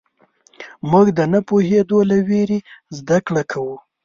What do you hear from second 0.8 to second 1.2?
موږ د